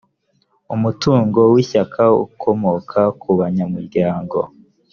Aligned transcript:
umutungo 0.75 1.39
w’ishyaka 1.53 2.03
ukomoka 2.25 3.01
ku 3.19 3.29
banyamuryango 3.39 4.37